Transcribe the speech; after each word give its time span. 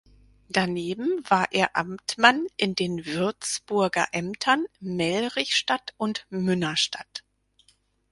Daneben 0.49 1.23
war 1.29 1.51
er 1.51 1.77
Amtmann 1.77 2.47
in 2.57 2.73
den 2.73 3.05
Würzburger 3.05 4.07
Ämtern 4.13 4.65
Mellrichstadt 4.79 5.93
und 5.97 6.25
Münnerstadt. 6.31 7.23